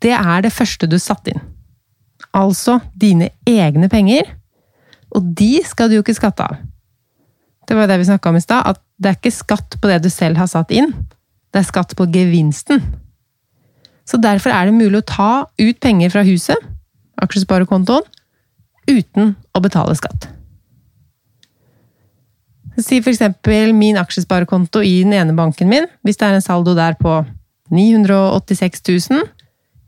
[0.02, 1.42] det er det første du satte inn.
[2.32, 4.28] Altså dine egne penger,
[5.12, 6.60] og de skal du jo ikke skatte av.
[7.68, 10.00] Det var det vi snakka om i stad, at det er ikke skatt på det
[10.04, 10.90] du selv har satt inn,
[11.52, 12.80] det er skatt på gevinsten.
[14.08, 16.58] Så derfor er det mulig å ta ut penger fra huset,
[17.22, 18.06] aksjesparekontoen,
[18.90, 20.26] uten å betale skatt.
[22.80, 25.84] Si eksempel min aksjesparekonto i den ene banken min.
[26.02, 27.18] Hvis det er en saldo der på
[27.72, 29.26] 986 000,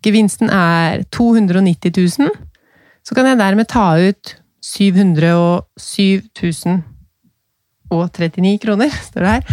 [0.05, 2.33] gevinsten er 290 000,
[3.05, 6.25] så kan jeg dermed ta ut 707
[7.93, 9.45] 039 kroner, står det her,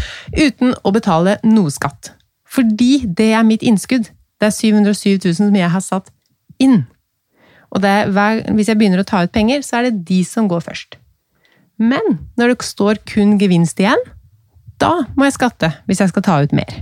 [0.47, 2.13] uten å betale noe skatt.
[2.51, 4.09] Fordi det er mitt innskudd.
[4.41, 6.09] Det er 707 000 som jeg har satt
[6.61, 6.83] inn.
[7.71, 8.09] Og er,
[8.51, 10.97] hvis jeg begynner å ta ut penger, så er det de som går først.
[11.81, 14.01] Men når det står kun gevinst igjen,
[14.81, 16.81] da må jeg skatte hvis jeg skal ta ut mer.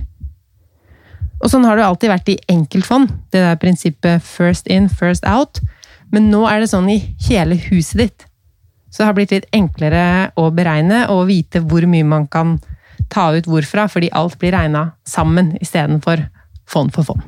[1.40, 5.62] Og sånn har det alltid vært i enkeltfond, det der prinsippet first in, first out.
[6.12, 6.98] Men nå er det sånn i
[7.28, 8.26] hele huset ditt.
[8.90, 10.04] Så det har blitt litt enklere
[10.40, 12.58] å beregne og vite hvor mye man kan
[13.10, 16.26] ta ut hvorfra, fordi alt blir regna sammen istedenfor
[16.70, 17.22] fond for fond.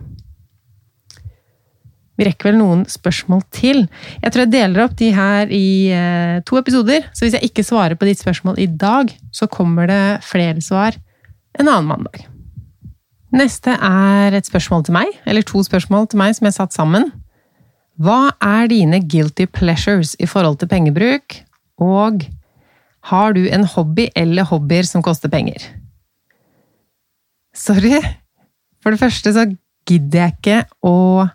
[2.18, 3.86] Vi rekker vel noen spørsmål til.
[4.20, 7.64] Jeg tror jeg deler opp de her i eh, to episoder, så hvis jeg ikke
[7.66, 10.98] svarer på ditt spørsmål i dag, så kommer det flere svar
[11.58, 12.31] en annen mandag.
[13.32, 17.08] Neste er et spørsmål til meg, eller to spørsmål til meg som jeg satt sammen.
[18.02, 21.38] Hva er dine guilty pleasures i forhold til pengebruk,
[21.80, 22.26] og
[23.08, 25.64] har du en hobby eller hobbyer som koster penger?
[27.56, 27.98] Sorry,
[28.82, 29.46] for det første så
[29.88, 31.26] gidder jeg ikke å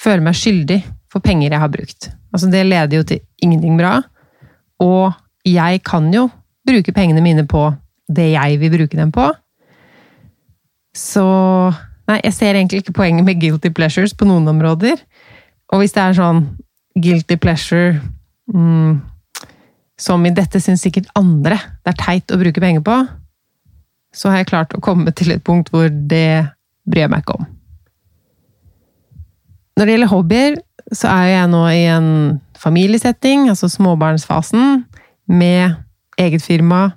[0.00, 0.80] føle meg skyldig
[1.12, 2.08] for penger jeg har brukt.
[2.32, 3.98] Altså, det leder jo til ingenting bra.
[4.80, 5.12] Og
[5.46, 6.26] jeg kan jo
[6.66, 7.68] bruke pengene mine på
[8.08, 9.28] det jeg vil bruke dem på.
[10.96, 11.24] Så
[12.10, 14.98] Nei, jeg ser egentlig ikke poenget med guilty pleasures på noen områder.
[15.72, 16.42] Og hvis det er sånn
[16.98, 17.94] guilty pleasure
[18.52, 18.98] mm,
[20.02, 22.96] som i dette syns sikkert andre det er teit å bruke penger på,
[24.12, 26.42] så har jeg klart å komme til et punkt hvor det
[26.84, 27.46] bryr jeg meg ikke om.
[29.78, 30.58] Når det gjelder hobbyer,
[30.92, 32.10] så er jeg nå i en
[32.60, 34.82] familiesetting, altså småbarnsfasen,
[35.32, 35.78] med
[36.20, 36.90] eget firma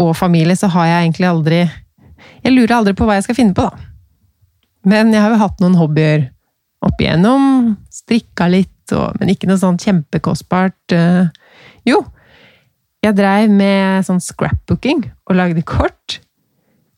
[0.00, 1.58] og familie, så har jeg egentlig aldri
[2.42, 3.88] Jeg lurer aldri på hva jeg skal finne på, da.
[4.88, 6.26] Men jeg har jo hatt noen hobbyer
[6.82, 7.76] opp igjennom.
[7.92, 10.94] Strikka litt, og, men ikke noe sånn kjempekostbart.
[10.96, 11.30] Eh,
[11.86, 12.00] jo,
[13.02, 16.18] jeg dreiv med sånn scrapbooking og lagde kort.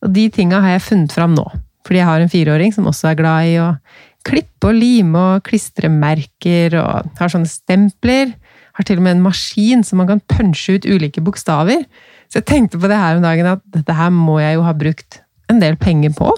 [0.05, 1.45] Og de tinga har jeg funnet fram nå.
[1.85, 3.69] Fordi jeg har en fireåring som også er glad i å
[4.25, 8.33] klippe og lime og klistremerker og har sånne stempler.
[8.75, 11.85] Har til og med en maskin som man kan punche ut ulike bokstaver.
[12.29, 14.73] Så jeg tenkte på det her om dagen at dette her må jeg jo ha
[14.77, 16.31] brukt en del penger på.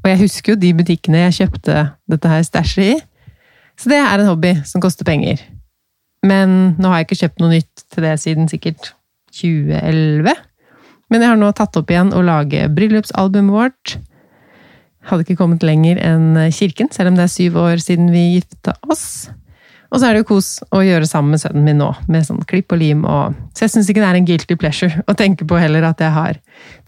[0.00, 2.98] Og jeg husker jo de butikkene jeg kjøpte dette her stæsjet i.
[3.80, 5.40] Så det er en hobby som koster penger.
[6.26, 8.92] Men nå har jeg ikke kjøpt noe nytt til det siden sikkert
[9.36, 10.34] 2011.
[11.10, 13.96] Men jeg har nå tatt opp igjen å lage bryllupsalbumet vårt.
[15.08, 18.76] Hadde ikke kommet lenger enn kirken, selv om det er syv år siden vi gifta
[18.92, 19.30] oss.
[19.90, 22.44] Og så er det jo kos å gjøre sammen med sønnen min nå, med sånn
[22.48, 25.46] klipp og lim og Så jeg syns ikke det er en guilty pleasure å tenke
[25.48, 26.38] på heller at jeg har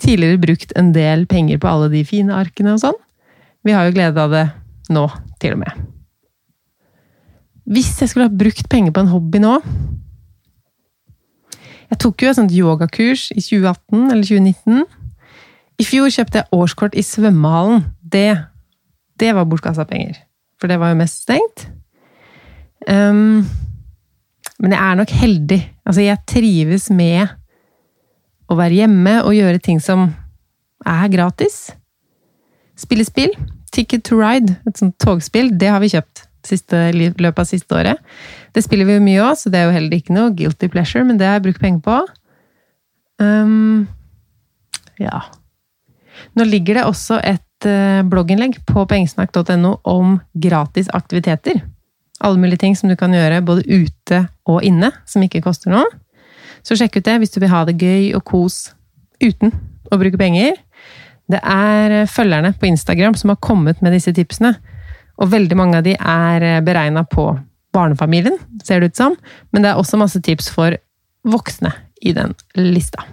[0.02, 3.00] tidligere brukt en del penger på alle de fine arkene og sånn.
[3.66, 4.44] Vi har jo glede av det
[4.94, 5.08] nå,
[5.42, 5.82] til og med.
[7.72, 9.52] Hvis jeg skulle ha brukt penger på en hobby nå
[11.92, 14.86] Jeg tok jo et sånt yogakurs i 2018 eller 2019.
[15.82, 17.82] I fjor kjøpte jeg årskort i svømmehallen.
[18.00, 18.30] Det,
[19.20, 20.16] det var bortkasta penger.
[20.56, 21.66] For det var jo mest stengt.
[22.88, 23.44] Um,
[24.62, 25.60] men jeg er nok heldig.
[25.86, 27.30] Altså, jeg trives med
[28.50, 30.10] å være hjemme og gjøre ting som
[30.86, 31.72] er gratis.
[32.78, 33.34] Spille spill.
[33.72, 38.00] Ticket to Ride, et sånt togspill, det har vi kjøpt siste, løpet av siste året.
[38.52, 41.06] Det spiller vi jo mye òg, så det er jo heller ikke noe guilty pleasure,
[41.08, 42.00] men det har jeg brukt penger på.
[43.22, 43.86] Um,
[45.00, 45.22] ja.
[46.36, 51.62] Nå ligger det også et uh, blogginnlegg på pengesnakk.no om gratis aktiviteter.
[52.22, 55.86] Alle mulige ting som du kan gjøre både ute og inne, som ikke koster noe.
[56.62, 58.68] Så sjekk ut det hvis du vil ha det gøy og kos
[59.22, 59.50] uten
[59.90, 60.54] å bruke penger.
[61.30, 64.54] Det er følgerne på Instagram som har kommet med disse tipsene.
[65.22, 67.26] Og veldig mange av de er beregna på
[67.72, 69.16] barnefamilien, ser det ut som.
[69.50, 70.76] Men det er også masse tips for
[71.26, 73.04] voksne i den lista.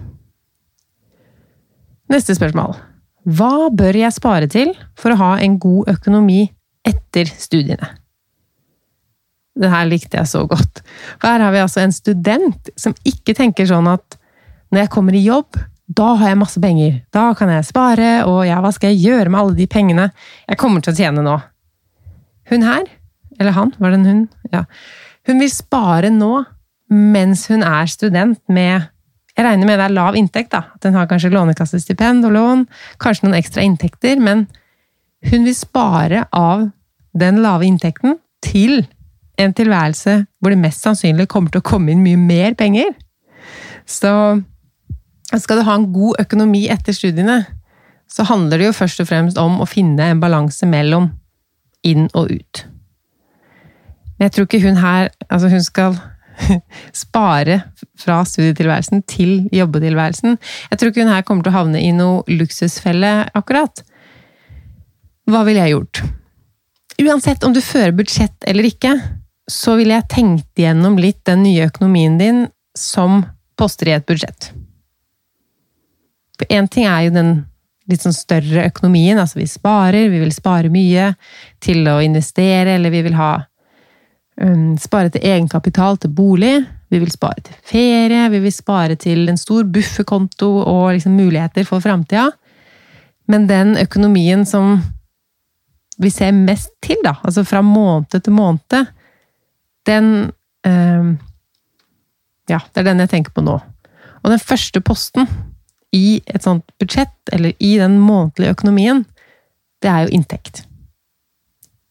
[2.10, 2.74] Neste spørsmål.
[3.30, 6.42] Hva bør jeg spare til for å ha en god økonomi
[6.86, 7.99] etter studiene?
[9.58, 10.82] Det her likte jeg så godt.
[11.18, 14.16] For her har vi altså en student som ikke tenker sånn at
[14.70, 15.58] når jeg kommer i jobb,
[15.90, 17.00] da har jeg masse penger.
[17.10, 20.10] Da kan jeg spare, og ja, hva skal jeg gjøre med alle de pengene
[20.46, 21.34] jeg kommer til å tjene nå?
[22.50, 22.86] Hun her,
[23.40, 24.22] eller han, var det en hun?
[24.54, 24.64] Ja.
[25.26, 26.44] Hun vil spare nå,
[26.90, 28.88] mens hun er student med
[29.38, 30.74] Jeg regner med det er lav inntekt, da.
[30.74, 32.64] At hun har kanskje lånekassestipend og lån,
[33.00, 34.42] kanskje noen ekstra inntekter, men
[35.30, 36.66] hun vil spare av
[37.16, 38.82] den lave inntekten til
[39.40, 42.92] en tilværelse hvor det mest sannsynlig kommer til å komme inn mye mer penger.
[43.88, 44.12] Så
[45.38, 47.42] skal du ha en god økonomi etter studiene,
[48.10, 51.12] så handler det jo først og fremst om å finne en balanse mellom
[51.86, 52.64] inn og ut.
[54.18, 55.94] Men jeg tror ikke hun her Altså, hun skal
[57.04, 57.60] spare
[58.00, 60.38] fra studietilværelsen til jobbetilværelsen.
[60.70, 63.84] Jeg tror ikke hun her kommer til å havne i noe luksusfelle, akkurat.
[65.30, 66.02] Hva ville jeg gjort?
[67.00, 68.94] Uansett om du fører budsjett eller ikke,
[69.50, 72.44] så ville jeg tenkt igjennom litt den nye økonomien din
[72.78, 73.24] som
[73.58, 74.50] poster i et budsjett.
[76.38, 77.32] For én ting er jo den
[77.90, 81.10] litt sånn større økonomien, altså vi sparer, vi vil spare mye
[81.62, 83.32] til å investere, eller vi vil ha
[84.40, 86.54] um, Spare til egenkapital til bolig,
[86.90, 91.66] vi vil spare til ferie, vi vil spare til en stor bufferkonto og liksom muligheter
[91.68, 92.30] for framtida.
[93.30, 94.78] Men den økonomien som
[96.00, 98.88] vi ser mest til, da, altså fra måned til måned,
[99.90, 100.08] den
[100.66, 101.12] eh,
[102.50, 103.60] Ja, det er den jeg tenker på nå.
[104.20, 105.28] Og den første posten
[105.94, 109.04] i et sånt budsjett, eller i den månedlige økonomien,
[109.82, 110.64] det er jo inntekt.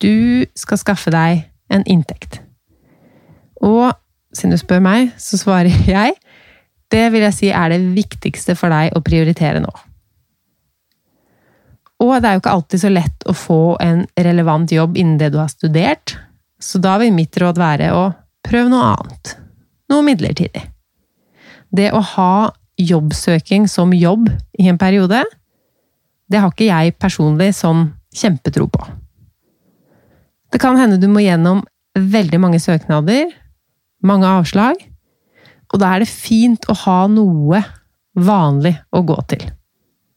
[0.04, 2.42] Du skal skaffe deg en inntekt.
[3.64, 3.92] Og
[4.36, 6.16] siden du spør meg, så svarer jeg
[6.90, 9.72] det vil jeg si er det viktigste for deg å prioritere nå.
[12.00, 15.34] Og det er jo ikke alltid så lett å få en relevant jobb innen det
[15.34, 16.16] du har studert,
[16.60, 18.04] så da vil mitt råd være å
[18.46, 19.36] prøve noe annet.
[19.90, 20.64] Noe midlertidig.
[21.72, 22.34] Det å ha
[22.80, 25.24] jobbsøking som jobb i en periode,
[26.30, 28.86] det har ikke jeg personlig sånn kjempetro på.
[30.50, 31.64] Det kan hende du må gjennom
[32.00, 33.30] veldig mange søknader,
[34.06, 34.80] mange avslag,
[35.70, 37.62] og da er det fint å ha noe
[38.18, 39.44] vanlig å gå til.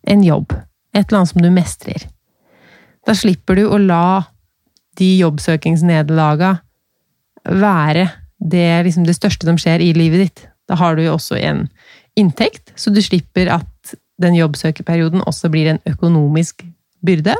[0.08, 0.54] En jobb.
[0.92, 2.06] Et eller annet som du mestrer.
[3.06, 4.22] Da slipper du å la
[4.98, 6.56] de jobbsøkingsnederlaga
[7.48, 10.44] være det, liksom det største som skjer i livet ditt.
[10.68, 11.66] Da har du jo også en
[12.18, 16.64] inntekt, så du slipper at den jobbsøkerperioden også blir en økonomisk
[17.04, 17.34] byrde.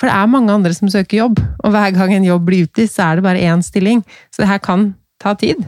[0.00, 2.96] For det er mange andre som søker jobb, og hver gang en jobb blir utlyst,
[2.96, 4.02] så er det bare én stilling.
[4.32, 5.60] Så det her kan ta tid.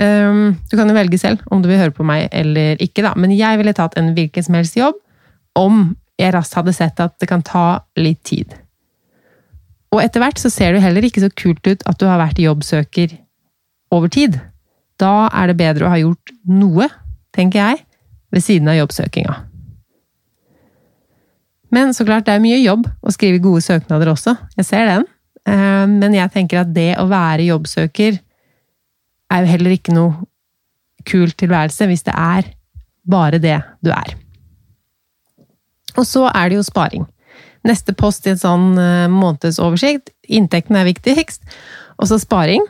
[0.00, 3.12] Um, du kan jo velge selv om du vil høre på meg eller ikke, da.
[3.16, 4.96] Men jeg ville tatt en hvilken som helst jobb
[5.60, 8.54] om jeg raskt hadde sett at det kan ta litt tid.
[9.92, 12.40] Og etter hvert så ser det heller ikke så kult ut at du har vært
[12.40, 13.14] jobbsøker
[13.92, 14.38] over tid.
[15.00, 16.88] Da er det bedre å ha gjort noe,
[17.36, 17.82] tenker jeg,
[18.32, 19.34] ved siden av jobbsøkinga.
[21.72, 24.34] Men så klart, det er mye jobb å skrive gode søknader også.
[24.58, 25.06] Jeg ser den.
[25.48, 28.18] Eh, men jeg tenker at det å være jobbsøker
[29.32, 30.28] er jo heller ikke noe
[31.08, 32.52] kul tilværelse hvis det er
[33.08, 34.12] bare det du er.
[35.96, 37.06] Og så er det jo sparing.
[37.68, 40.10] Neste post i en sånn eh, månedsoversikt.
[40.32, 41.44] Inntekten er viktigst.
[42.00, 42.64] Og så sparing.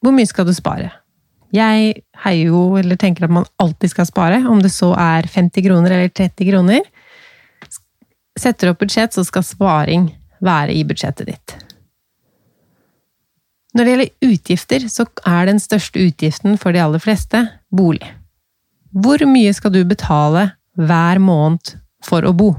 [0.00, 0.90] Hvor mye skal du spare?
[1.54, 5.66] Jeg heier jo, eller tenker at man alltid skal spare, om det så er 50
[5.66, 6.86] kroner eller 30 kroner.
[8.38, 10.06] Setter du opp budsjett, så skal sparing
[10.40, 11.56] være i budsjettet ditt.
[13.74, 17.44] Når det gjelder utgifter, så er den største utgiften for de aller fleste
[17.74, 18.06] bolig.
[18.90, 20.48] Hvor mye skal du betale
[20.78, 22.54] hver måned for å bo?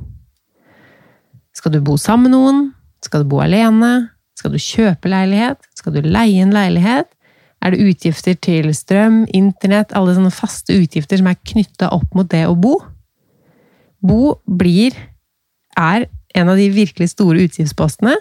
[1.55, 2.61] Skal du bo sammen med noen?
[3.03, 4.11] Skal du bo alene?
[4.39, 5.59] Skal du kjøpe leilighet?
[5.77, 7.09] Skal du leie en leilighet?
[7.61, 12.29] Er det utgifter til strøm, internett, alle sånne faste utgifter som er knytta opp mot
[12.31, 12.79] det å bo?
[14.01, 14.97] Bo blir
[15.77, 18.15] er en av de virkelig store utgiftspostene,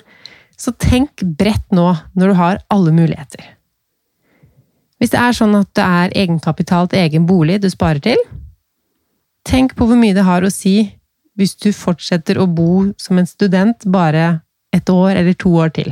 [0.61, 1.87] så tenk bredt nå
[2.18, 3.41] når du har alle muligheter.
[5.01, 8.20] Hvis det er sånn at det er egenkapital til egen bolig du sparer til,
[9.49, 10.91] tenk på hvor mye det har å si
[11.41, 14.43] hvis du fortsetter å bo som en student bare
[14.76, 15.91] et år eller to år til.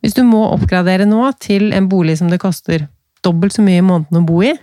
[0.00, 2.86] Hvis du må oppgradere nå til en bolig som det koster
[3.26, 4.54] dobbelt så mye i måneden å bo i,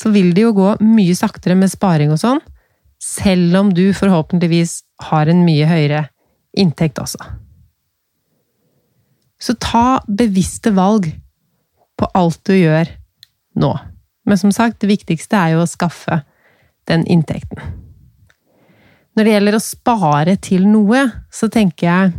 [0.00, 2.40] så vil det jo gå mye saktere med sparing og sånn,
[3.00, 6.04] selv om du forhåpentligvis har en mye høyere
[6.60, 7.20] inntekt også.
[9.40, 11.08] Så ta bevisste valg
[11.96, 12.90] på alt du gjør
[13.60, 13.72] nå.
[14.28, 16.20] Men som sagt, det viktigste er jo å skaffe
[16.90, 17.79] den inntekten.
[19.20, 22.12] Når det gjelder å spare til noe, så tenker jeg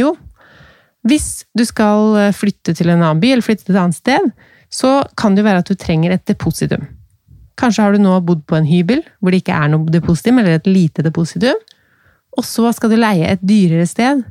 [0.00, 0.14] jo,
[1.04, 4.30] hvis du skal flytte til en annen by eller flytte til et annet sted,
[4.72, 6.86] så kan det jo være at du trenger et depositum.
[7.60, 10.56] Kanskje har du nå bodd på en hybel hvor det ikke er noe depositum, eller
[10.56, 11.60] et lite depositum,
[12.40, 14.24] og så skal du leie et dyrere sted,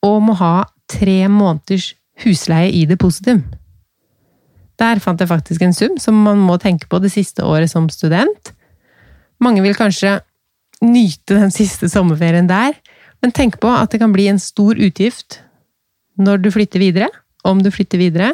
[0.00, 0.54] og må ha
[0.88, 1.90] tre måneders
[2.24, 3.44] husleie i depositum.
[4.80, 7.92] Der fant jeg faktisk en sum som man må tenke på det siste året som
[7.92, 8.54] student.
[9.36, 10.16] Mange vil kanskje
[10.84, 12.76] nyte den siste sommerferien der,
[13.20, 15.40] men tenk på at det kan bli en stor utgift
[16.20, 17.08] når du flytter videre,
[17.44, 18.32] om du flytter videre.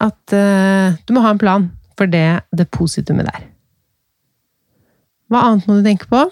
[0.00, 3.46] At uh, du må ha en plan for det depositumet der.
[5.32, 6.26] Hva annet må du tenke på?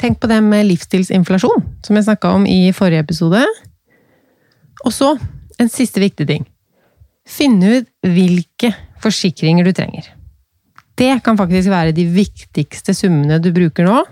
[0.00, 3.42] Tenk på det med livsstilsinflasjon, som jeg snakka om i forrige episode.
[4.84, 5.14] Og så,
[5.60, 6.46] en siste viktig ting.
[7.28, 8.72] Finn ut hvilke
[9.04, 10.08] forsikringer du trenger.
[10.98, 14.02] Det kan faktisk være de viktigste summene du bruker nå,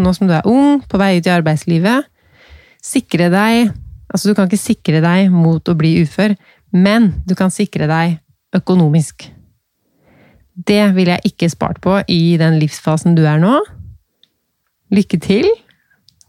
[0.00, 2.08] nå som du er ung, på vei ut i arbeidslivet.
[2.82, 3.72] Sikre deg
[4.12, 6.34] Altså, du kan ikke sikre deg mot å bli ufør,
[6.72, 8.18] men du kan sikre deg
[8.52, 9.24] økonomisk.
[10.52, 13.56] Det ville jeg ikke spart på i den livsfasen du er nå.
[14.92, 15.48] Lykke til!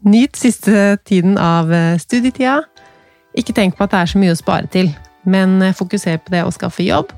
[0.07, 2.61] Nyt siste tiden av eh, studietida.
[3.39, 4.91] Ikke tenk på at det er så mye å spare til,
[5.27, 7.11] men eh, fokuser på det å skaffe jobb,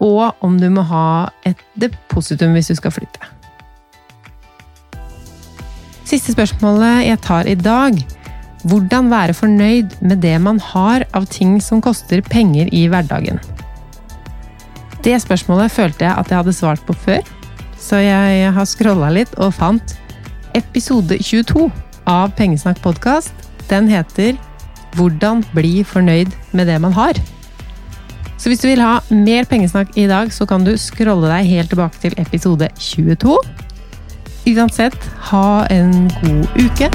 [0.00, 3.20] og om du må ha et depositum hvis du skal flytte.
[6.08, 8.00] Siste spørsmålet jeg tar i dag.
[8.66, 13.38] Hvordan være fornøyd med det man har av ting som koster penger i hverdagen?
[15.04, 17.22] Det spørsmålet følte jeg at jeg hadde svart på før,
[17.80, 19.94] så jeg har scrolla litt og fant
[20.58, 21.70] episode 22
[22.10, 23.32] av Pengesnakk podkast.
[23.70, 24.36] Den heter
[24.92, 27.20] 'Hvordan bli fornøyd med det man har'.
[28.40, 31.68] Så hvis du vil ha mer pengesnakk i dag, så kan du scrolle deg helt
[31.74, 33.36] tilbake til episode 22.
[34.54, 34.96] Uansett,
[35.28, 36.88] ha en god uke.